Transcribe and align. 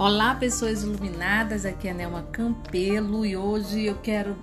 Olá, 0.00 0.34
pessoas 0.34 0.82
iluminadas. 0.82 1.66
Aqui 1.66 1.86
é 1.86 1.92
Nelma 1.92 2.22
Campelo 2.32 3.26
e 3.26 3.36
hoje 3.36 3.84
eu 3.84 3.96
quero 3.96 4.34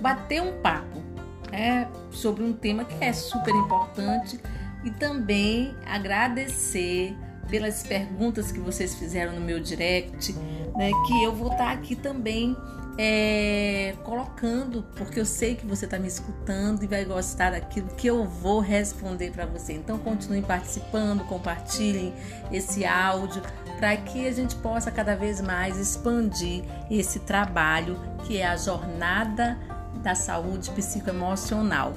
bater 0.00 0.40
um 0.40 0.58
papo 0.62 1.02
né, 1.52 1.86
sobre 2.10 2.42
um 2.42 2.54
tema 2.54 2.86
que 2.86 3.04
é 3.04 3.12
super 3.12 3.54
importante 3.54 4.40
e 4.82 4.90
também 4.90 5.76
agradecer 5.84 7.14
pelas 7.50 7.82
perguntas 7.82 8.50
que 8.50 8.58
vocês 8.58 8.94
fizeram 8.94 9.34
no 9.34 9.42
meu 9.42 9.60
direct, 9.60 10.32
né, 10.74 10.90
que 11.06 11.24
eu 11.24 11.34
vou 11.34 11.52
estar 11.52 11.72
aqui 11.72 11.94
também 11.94 12.56
é, 12.98 13.94
colocando, 14.04 14.84
porque 14.96 15.20
eu 15.20 15.24
sei 15.24 15.54
que 15.54 15.66
você 15.66 15.84
está 15.84 15.98
me 15.98 16.08
escutando 16.08 16.82
e 16.82 16.86
vai 16.86 17.04
gostar 17.04 17.50
daquilo 17.50 17.88
que 17.88 18.06
eu 18.06 18.24
vou 18.24 18.60
responder 18.60 19.30
para 19.30 19.46
você. 19.46 19.72
Então, 19.72 19.98
continue 19.98 20.42
participando, 20.42 21.24
compartilhem 21.24 22.12
esse 22.52 22.84
áudio 22.84 23.42
para 23.78 23.96
que 23.96 24.26
a 24.26 24.32
gente 24.32 24.54
possa 24.56 24.90
cada 24.90 25.16
vez 25.16 25.40
mais 25.40 25.78
expandir 25.78 26.64
esse 26.90 27.20
trabalho 27.20 27.98
que 28.26 28.38
é 28.38 28.46
a 28.46 28.56
jornada 28.56 29.58
da 30.02 30.14
saúde 30.14 30.70
psicoemocional, 30.70 31.92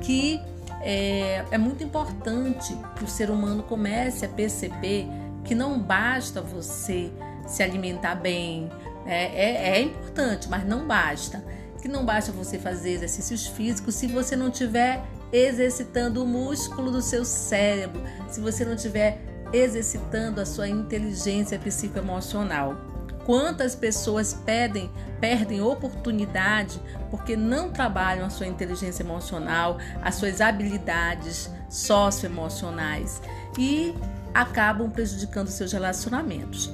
que 0.00 0.40
é, 0.82 1.44
é 1.50 1.58
muito 1.58 1.82
importante 1.82 2.76
que 2.96 3.04
o 3.04 3.08
ser 3.08 3.30
humano 3.30 3.62
comece 3.62 4.24
a 4.24 4.28
perceber 4.28 5.06
que 5.44 5.54
não 5.54 5.78
basta 5.78 6.40
você 6.40 7.10
se 7.46 7.62
alimentar 7.62 8.14
bem, 8.14 8.70
é, 9.06 9.24
é, 9.24 9.78
é 9.78 9.80
importante, 9.80 10.48
mas 10.48 10.64
não 10.64 10.86
basta. 10.86 11.44
Que 11.80 11.88
não 11.88 12.04
basta 12.04 12.30
você 12.30 12.58
fazer 12.58 12.92
exercícios 12.92 13.46
físicos 13.46 13.96
se 13.96 14.06
você 14.06 14.36
não 14.36 14.48
estiver 14.48 15.02
exercitando 15.32 16.22
o 16.22 16.26
músculo 16.26 16.90
do 16.90 17.02
seu 17.02 17.24
cérebro, 17.24 18.00
se 18.28 18.40
você 18.40 18.64
não 18.64 18.74
estiver 18.74 19.18
exercitando 19.52 20.40
a 20.40 20.46
sua 20.46 20.68
inteligência 20.68 21.58
psicoemocional. 21.58 22.76
Quantas 23.24 23.74
pessoas 23.74 24.34
pedem, 24.34 24.90
perdem 25.20 25.60
oportunidade 25.60 26.80
porque 27.10 27.36
não 27.36 27.70
trabalham 27.70 28.26
a 28.26 28.30
sua 28.30 28.46
inteligência 28.46 29.02
emocional, 29.02 29.78
as 30.02 30.16
suas 30.16 30.40
habilidades 30.40 31.48
socioemocionais 31.68 33.22
e 33.56 33.94
acabam 34.34 34.90
prejudicando 34.90 35.48
seus 35.48 35.72
relacionamentos. 35.72 36.72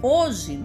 Hoje 0.00 0.64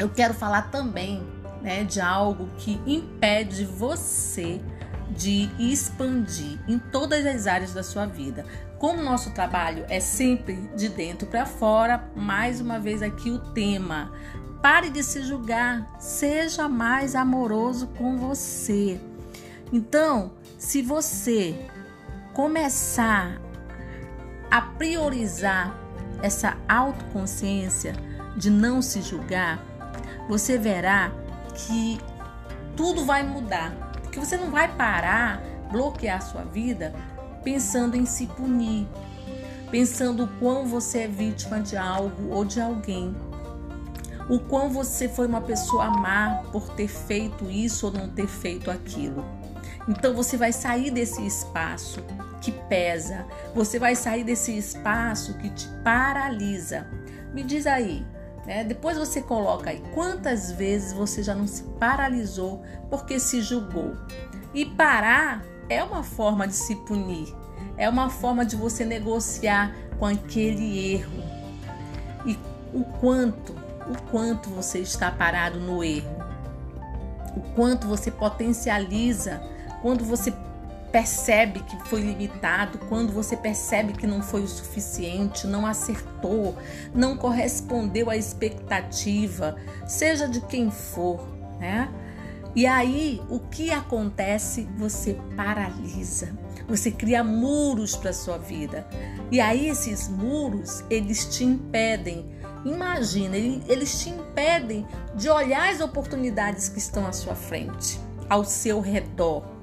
eu 0.00 0.08
quero 0.08 0.32
falar 0.32 0.70
também 0.70 1.22
né, 1.60 1.84
de 1.84 2.00
algo 2.00 2.48
que 2.56 2.80
impede 2.86 3.66
você 3.66 4.58
de 5.10 5.50
expandir 5.58 6.58
em 6.66 6.78
todas 6.78 7.26
as 7.26 7.46
áreas 7.46 7.74
da 7.74 7.82
sua 7.82 8.06
vida. 8.06 8.46
Como 8.78 9.02
nosso 9.02 9.32
trabalho 9.32 9.84
é 9.90 10.00
sempre 10.00 10.56
de 10.74 10.88
dentro 10.88 11.26
para 11.26 11.44
fora, 11.44 12.02
mais 12.16 12.62
uma 12.62 12.80
vez 12.80 13.02
aqui 13.02 13.30
o 13.30 13.38
tema. 13.52 14.10
Pare 14.62 14.88
de 14.88 15.02
se 15.02 15.22
julgar, 15.22 15.86
seja 15.98 16.66
mais 16.66 17.14
amoroso 17.14 17.88
com 17.88 18.16
você. 18.16 18.98
Então, 19.70 20.32
se 20.56 20.80
você 20.80 21.68
começar 22.32 23.38
a 24.50 24.62
priorizar 24.62 25.78
essa 26.22 26.56
autoconsciência 26.66 27.92
de 28.36 28.48
não 28.48 28.80
se 28.80 29.02
julgar, 29.02 29.69
você 30.28 30.58
verá 30.58 31.12
que 31.54 32.00
tudo 32.76 33.04
vai 33.04 33.22
mudar. 33.22 33.72
Porque 34.02 34.18
você 34.18 34.36
não 34.36 34.50
vai 34.50 34.68
parar, 34.74 35.42
bloquear 35.70 36.20
sua 36.22 36.42
vida 36.42 36.92
pensando 37.42 37.96
em 37.96 38.06
se 38.06 38.26
punir, 38.26 38.86
pensando 39.70 40.24
o 40.24 40.28
quão 40.38 40.66
você 40.66 41.00
é 41.00 41.08
vítima 41.08 41.60
de 41.60 41.76
algo 41.76 42.30
ou 42.30 42.44
de 42.44 42.60
alguém, 42.60 43.14
o 44.28 44.38
quão 44.38 44.70
você 44.70 45.08
foi 45.08 45.26
uma 45.26 45.40
pessoa 45.40 45.90
má 45.90 46.42
por 46.52 46.68
ter 46.70 46.88
feito 46.88 47.50
isso 47.50 47.86
ou 47.86 47.92
não 47.92 48.08
ter 48.08 48.26
feito 48.26 48.70
aquilo. 48.70 49.24
Então 49.88 50.14
você 50.14 50.36
vai 50.36 50.52
sair 50.52 50.90
desse 50.90 51.26
espaço 51.26 52.04
que 52.40 52.52
pesa, 52.52 53.26
você 53.54 53.78
vai 53.78 53.96
sair 53.96 54.22
desse 54.22 54.56
espaço 54.56 55.34
que 55.38 55.50
te 55.50 55.66
paralisa. 55.82 56.86
Me 57.32 57.42
diz 57.42 57.66
aí, 57.66 58.06
né? 58.46 58.64
Depois 58.64 58.96
você 58.96 59.20
coloca 59.20 59.70
aí 59.70 59.82
quantas 59.94 60.50
vezes 60.52 60.92
você 60.92 61.22
já 61.22 61.34
não 61.34 61.46
se 61.46 61.62
paralisou 61.78 62.62
porque 62.88 63.18
se 63.18 63.42
julgou. 63.42 63.96
E 64.52 64.64
parar 64.64 65.44
é 65.68 65.82
uma 65.84 66.02
forma 66.02 66.46
de 66.48 66.54
se 66.54 66.74
punir, 66.74 67.32
é 67.76 67.88
uma 67.88 68.10
forma 68.10 68.44
de 68.44 68.56
você 68.56 68.84
negociar 68.84 69.74
com 69.98 70.06
aquele 70.06 70.94
erro. 70.94 71.22
E 72.26 72.38
o 72.74 72.82
quanto, 72.84 73.52
o 73.52 74.02
quanto 74.10 74.50
você 74.50 74.80
está 74.80 75.10
parado 75.10 75.60
no 75.60 75.84
erro, 75.84 76.16
o 77.36 77.40
quanto 77.54 77.86
você 77.86 78.10
potencializa 78.10 79.40
quando 79.80 80.04
você 80.04 80.32
percebe 80.90 81.60
que 81.60 81.76
foi 81.88 82.00
limitado, 82.00 82.78
quando 82.88 83.12
você 83.12 83.36
percebe 83.36 83.92
que 83.92 84.06
não 84.06 84.22
foi 84.22 84.42
o 84.42 84.48
suficiente, 84.48 85.46
não 85.46 85.66
acertou, 85.66 86.56
não 86.94 87.16
correspondeu 87.16 88.10
à 88.10 88.16
expectativa, 88.16 89.56
seja 89.86 90.28
de 90.28 90.40
quem 90.42 90.70
for, 90.70 91.26
né? 91.58 91.88
E 92.54 92.66
aí, 92.66 93.22
o 93.28 93.38
que 93.38 93.70
acontece? 93.70 94.68
Você 94.76 95.16
paralisa. 95.36 96.36
Você 96.68 96.90
cria 96.90 97.22
muros 97.22 97.94
para 97.94 98.12
sua 98.12 98.38
vida. 98.38 98.86
E 99.30 99.40
aí 99.40 99.68
esses 99.68 100.08
muros, 100.08 100.84
eles 100.90 101.26
te 101.26 101.44
impedem. 101.44 102.28
Imagina, 102.64 103.36
eles 103.36 104.00
te 104.00 104.10
impedem 104.10 104.86
de 105.14 105.28
olhar 105.28 105.70
as 105.70 105.80
oportunidades 105.80 106.68
que 106.68 106.78
estão 106.78 107.06
à 107.06 107.12
sua 107.12 107.36
frente, 107.36 108.00
ao 108.28 108.44
seu 108.44 108.80
redor. 108.80 109.59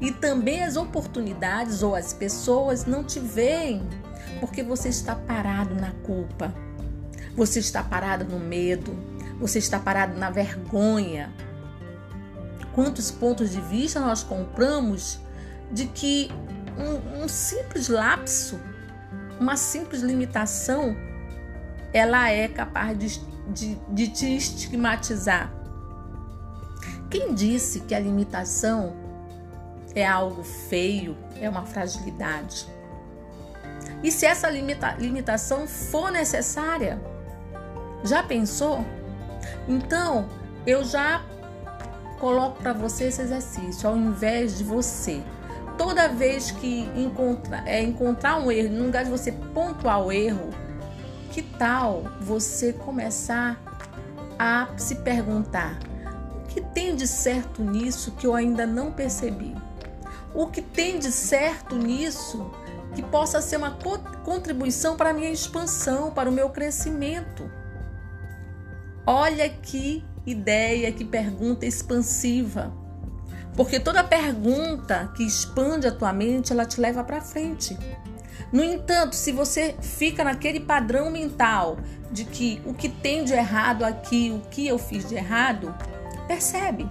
E 0.00 0.10
também 0.10 0.62
as 0.62 0.76
oportunidades 0.76 1.82
ou 1.82 1.94
as 1.94 2.12
pessoas 2.12 2.84
não 2.84 3.04
te 3.04 3.20
veem, 3.20 3.86
porque 4.40 4.62
você 4.62 4.88
está 4.88 5.14
parado 5.14 5.74
na 5.74 5.92
culpa. 6.04 6.54
Você 7.34 7.58
está 7.58 7.82
parado 7.82 8.24
no 8.24 8.38
medo, 8.38 8.96
você 9.38 9.58
está 9.58 9.78
parado 9.78 10.18
na 10.18 10.30
vergonha, 10.30 11.32
quantos 12.76 13.10
pontos 13.10 13.52
de 13.52 13.60
vista 13.62 13.98
nós 13.98 14.22
compramos 14.22 15.18
de 15.72 15.86
que 15.86 16.30
um, 16.78 17.24
um 17.24 17.28
simples 17.28 17.88
lapso, 17.88 18.60
uma 19.40 19.56
simples 19.56 20.02
limitação, 20.02 20.94
ela 21.90 22.30
é 22.30 22.46
capaz 22.48 22.98
de, 22.98 23.20
de, 23.48 23.74
de 23.88 24.08
te 24.08 24.36
estigmatizar. 24.36 25.50
Quem 27.08 27.34
disse 27.34 27.80
que 27.80 27.94
a 27.94 27.98
limitação 27.98 28.94
é 30.00 30.06
algo 30.06 30.42
feio, 30.42 31.16
é 31.40 31.48
uma 31.48 31.64
fragilidade? 31.64 32.66
E 34.02 34.10
se 34.10 34.26
essa 34.26 34.48
limita, 34.48 34.92
limitação 34.98 35.66
for 35.66 36.10
necessária? 36.10 37.00
Já 38.04 38.22
pensou? 38.22 38.84
Então, 39.68 40.28
eu 40.66 40.84
já 40.84 41.22
coloco 42.18 42.62
para 42.62 42.72
você 42.72 43.04
esse 43.04 43.22
exercício, 43.22 43.88
ao 43.88 43.96
invés 43.96 44.58
de 44.58 44.64
você 44.64 45.22
toda 45.76 46.08
vez 46.08 46.50
que 46.50 46.90
encontra, 46.96 47.62
é, 47.66 47.82
encontrar 47.82 48.40
um 48.40 48.50
erro, 48.50 48.74
no 48.74 48.84
lugar 48.84 49.04
de 49.04 49.10
você 49.10 49.32
pontuar 49.32 50.02
o 50.02 50.10
erro, 50.10 50.50
que 51.30 51.42
tal 51.42 52.04
você 52.20 52.72
começar 52.72 53.60
a 54.38 54.68
se 54.76 54.96
perguntar: 54.96 55.78
o 56.44 56.46
que 56.48 56.60
tem 56.60 56.96
de 56.96 57.06
certo 57.06 57.62
nisso 57.62 58.12
que 58.12 58.26
eu 58.26 58.34
ainda 58.34 58.66
não 58.66 58.92
percebi? 58.92 59.54
O 60.36 60.48
que 60.48 60.60
tem 60.60 60.98
de 60.98 61.10
certo 61.10 61.76
nisso 61.76 62.50
que 62.94 63.02
possa 63.02 63.40
ser 63.40 63.56
uma 63.56 63.78
contribuição 64.22 64.94
para 64.94 65.08
a 65.08 65.12
minha 65.14 65.30
expansão, 65.30 66.10
para 66.10 66.28
o 66.28 66.32
meu 66.32 66.50
crescimento? 66.50 67.50
Olha 69.06 69.48
que 69.48 70.04
ideia, 70.26 70.92
que 70.92 71.06
pergunta 71.06 71.64
expansiva. 71.64 72.70
Porque 73.54 73.80
toda 73.80 74.04
pergunta 74.04 75.10
que 75.16 75.22
expande 75.22 75.86
a 75.86 75.92
tua 75.92 76.12
mente, 76.12 76.52
ela 76.52 76.66
te 76.66 76.82
leva 76.82 77.02
para 77.02 77.22
frente. 77.22 77.78
No 78.52 78.62
entanto, 78.62 79.16
se 79.16 79.32
você 79.32 79.74
fica 79.80 80.22
naquele 80.22 80.60
padrão 80.60 81.10
mental 81.10 81.78
de 82.12 82.26
que 82.26 82.60
o 82.66 82.74
que 82.74 82.90
tem 82.90 83.24
de 83.24 83.32
errado 83.32 83.84
aqui, 83.84 84.30
o 84.30 84.46
que 84.50 84.68
eu 84.68 84.78
fiz 84.78 85.08
de 85.08 85.14
errado, 85.14 85.74
percebe? 86.28 86.86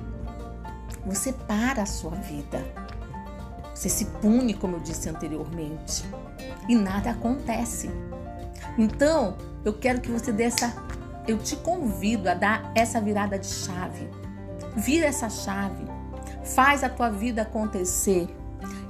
Você 1.06 1.32
para 1.32 1.84
a 1.84 1.86
sua 1.86 2.16
vida. 2.16 2.85
Você 3.76 3.90
se 3.90 4.06
pune, 4.06 4.56
como 4.56 4.78
eu 4.78 4.80
disse 4.80 5.10
anteriormente, 5.10 6.06
e 6.68 6.76
nada 6.76 7.12
acontece. 7.12 7.92
Então, 8.78 9.36
eu 9.64 9.74
quero 9.74 10.02
que 10.02 10.10
você 10.10 10.32
dê 10.32 10.44
essa 10.44 10.74
eu 11.28 11.40
te 11.40 11.56
convido 11.56 12.30
a 12.30 12.34
dar 12.34 12.72
essa 12.76 13.02
virada 13.02 13.38
de 13.38 13.48
chave. 13.48 14.08
Vira 14.76 15.08
essa 15.08 15.30
chave. 15.30 15.86
Faz 16.44 16.84
a 16.84 16.90
tua 16.90 17.10
vida 17.10 17.42
acontecer 17.42 18.28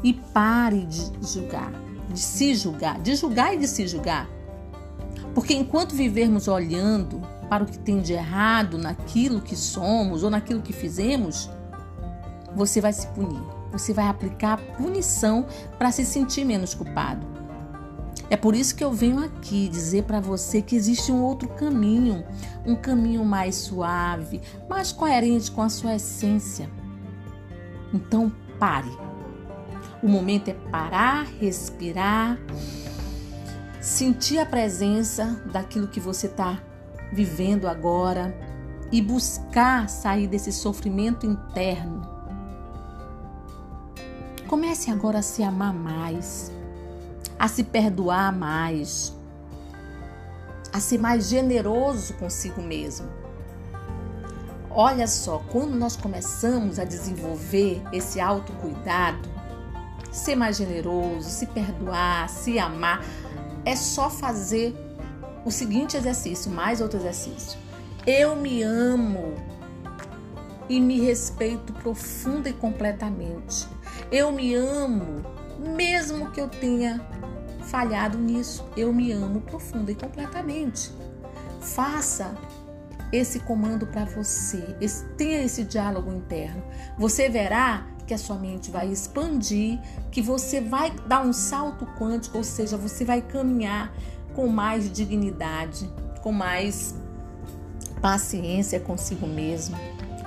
e 0.03 0.13
pare 0.13 0.85
de 0.85 1.11
julgar, 1.21 1.71
de 2.09 2.19
se 2.19 2.53
julgar, 2.53 2.99
de 2.99 3.15
julgar 3.15 3.55
e 3.55 3.57
de 3.57 3.67
se 3.67 3.87
julgar. 3.87 4.29
Porque 5.33 5.53
enquanto 5.53 5.95
vivermos 5.95 6.47
olhando 6.47 7.21
para 7.49 7.63
o 7.63 7.67
que 7.67 7.79
tem 7.79 8.01
de 8.01 8.13
errado 8.13 8.77
naquilo 8.77 9.41
que 9.41 9.55
somos 9.55 10.23
ou 10.23 10.29
naquilo 10.29 10.61
que 10.61 10.73
fizemos, 10.73 11.49
você 12.53 12.81
vai 12.81 12.91
se 12.91 13.07
punir. 13.07 13.41
Você 13.75 13.91
vai 13.91 14.07
aplicar 14.07 14.57
punição 14.77 15.45
para 15.77 15.91
se 15.91 16.05
sentir 16.05 16.45
menos 16.45 16.73
culpado. 16.73 17.27
É 18.29 18.37
por 18.37 18.55
isso 18.55 18.73
que 18.73 18.83
eu 18.83 18.91
venho 18.91 19.19
aqui 19.19 19.67
dizer 19.67 20.03
para 20.03 20.21
você 20.21 20.61
que 20.61 20.77
existe 20.77 21.11
um 21.11 21.21
outro 21.21 21.49
caminho, 21.49 22.25
um 22.65 22.73
caminho 22.73 23.25
mais 23.25 23.55
suave, 23.55 24.41
mais 24.69 24.93
coerente 24.93 25.51
com 25.51 25.61
a 25.61 25.69
sua 25.69 25.95
essência. 25.95 26.69
Então, 27.93 28.31
pare. 28.57 28.89
O 30.01 30.07
momento 30.07 30.47
é 30.47 30.53
parar, 30.53 31.25
respirar, 31.39 32.39
sentir 33.81 34.39
a 34.39 34.45
presença 34.45 35.43
daquilo 35.51 35.89
que 35.89 35.99
você 35.99 36.27
está 36.27 36.61
vivendo 37.11 37.67
agora 37.67 38.33
e 38.91 39.01
buscar 39.01 39.89
sair 39.89 40.27
desse 40.27 40.51
sofrimento 40.51 41.25
interno. 41.25 42.14
Comece 44.55 44.89
agora 44.89 45.19
a 45.19 45.21
se 45.21 45.43
amar 45.43 45.73
mais 45.73 46.49
a 47.37 47.45
se 47.45 47.61
perdoar 47.61 48.31
mais, 48.31 49.13
a 50.71 50.79
ser 50.79 50.97
mais 50.97 51.27
generoso 51.27 52.13
consigo 52.13 52.61
mesmo. 52.61 53.05
Olha 54.69 55.07
só, 55.07 55.39
quando 55.51 55.75
nós 55.75 55.97
começamos 55.97 56.79
a 56.79 56.85
desenvolver 56.85 57.81
esse 57.91 58.21
autocuidado, 58.21 59.27
ser 60.09 60.37
mais 60.37 60.55
generoso, 60.55 61.29
se 61.29 61.47
perdoar, 61.47 62.29
se 62.29 62.57
amar, 62.57 63.03
é 63.65 63.75
só 63.75 64.09
fazer 64.09 64.73
o 65.43 65.51
seguinte 65.51 65.97
exercício, 65.97 66.49
mais 66.49 66.79
outro 66.79 66.97
exercício. 66.97 67.59
Eu 68.07 68.37
me 68.37 68.63
amo 68.63 69.33
e 70.69 70.79
me 70.79 71.01
respeito 71.01 71.73
profunda 71.73 72.47
e 72.47 72.53
completamente. 72.53 73.74
Eu 74.15 74.31
me 74.31 74.55
amo, 74.55 75.25
mesmo 75.75 76.31
que 76.31 76.39
eu 76.39 76.47
tenha 76.47 77.05
falhado 77.63 78.17
nisso. 78.17 78.65
Eu 78.77 78.93
me 78.93 79.11
amo 79.11 79.41
profunda 79.41 79.91
e 79.91 79.95
completamente. 79.95 80.89
Faça 81.59 82.33
esse 83.11 83.41
comando 83.41 83.85
para 83.85 84.05
você, 84.05 84.77
esse, 84.79 85.03
tenha 85.17 85.43
esse 85.43 85.65
diálogo 85.65 86.13
interno. 86.13 86.63
Você 86.97 87.27
verá 87.27 87.85
que 88.07 88.13
a 88.13 88.17
sua 88.17 88.37
mente 88.37 88.71
vai 88.71 88.87
expandir, 88.87 89.81
que 90.09 90.21
você 90.21 90.61
vai 90.61 90.91
dar 90.91 91.19
um 91.19 91.33
salto 91.33 91.85
quântico, 91.85 92.37
ou 92.37 92.43
seja, 92.45 92.77
você 92.77 93.03
vai 93.03 93.21
caminhar 93.21 93.93
com 94.33 94.47
mais 94.47 94.89
dignidade, 94.89 95.91
com 96.23 96.31
mais 96.31 96.95
paciência 98.01 98.79
consigo 98.79 99.27
mesmo, 99.27 99.75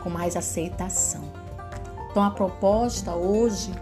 com 0.02 0.10
mais 0.10 0.36
aceitação. 0.36 1.37
Então 2.10 2.22
a 2.22 2.30
proposta 2.30 3.14
hoje 3.14 3.72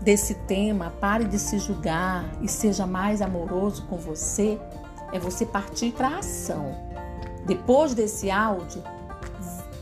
desse 0.00 0.34
tema, 0.34 0.92
pare 1.00 1.24
de 1.24 1.38
se 1.38 1.58
julgar 1.58 2.24
e 2.40 2.48
seja 2.48 2.86
mais 2.86 3.20
amoroso 3.20 3.84
com 3.86 3.96
você, 3.96 4.58
é 5.12 5.18
você 5.18 5.44
partir 5.44 5.92
para 5.92 6.08
a 6.08 6.18
ação. 6.18 6.74
Depois 7.46 7.94
desse 7.94 8.30
áudio, 8.30 8.82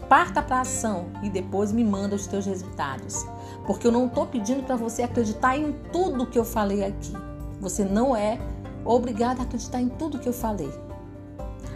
parta 0.08 0.43
para 0.43 0.56
a 0.56 0.61
ação 0.61 1.06
e 1.23 1.28
depois 1.28 1.73
me 1.73 1.84
manda 1.84 2.14
os 2.14 2.26
teus 2.26 2.46
resultados. 2.46 3.26
Porque 3.67 3.87
eu 3.87 3.93
não 3.93 4.06
estou 4.06 4.26
pedindo 4.26 4.62
para 4.62 4.76
você 4.76 5.02
acreditar 5.02 5.56
em 5.56 5.73
tudo 5.93 6.26
que 6.26 6.38
eu 6.38 6.44
falei 6.44 6.84
aqui. 6.84 7.12
Você 7.61 7.84
não 7.84 8.17
é 8.17 8.38
obrigado 8.84 9.40
a 9.40 9.43
acreditar 9.43 9.81
em 9.81 9.88
tudo 9.88 10.19
que 10.19 10.28
eu 10.28 10.32
falei. 10.32 10.73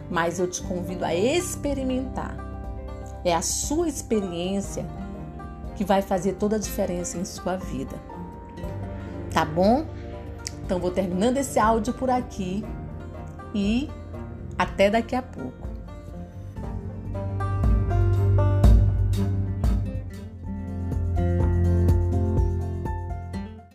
Mas 0.09 0.39
eu 0.39 0.49
te 0.49 0.63
convido 0.63 1.05
a 1.05 1.15
experimentar. 1.15 2.37
É 3.25 3.35
a 3.35 3.43
sua 3.43 3.89
experiência 3.89 4.87
que 5.81 5.85
vai 5.87 6.03
fazer 6.03 6.35
toda 6.35 6.57
a 6.57 6.59
diferença 6.59 7.17
em 7.17 7.25
sua 7.25 7.57
vida. 7.57 7.97
Tá 9.33 9.47
bom? 9.47 9.87
Então 10.63 10.79
vou 10.79 10.91
terminando 10.91 11.39
esse 11.39 11.59
áudio 11.59 11.95
por 11.95 12.11
aqui 12.11 12.63
e 13.55 13.89
até 14.59 14.91
daqui 14.91 15.17
a 15.17 15.23
pouco. 15.23 15.70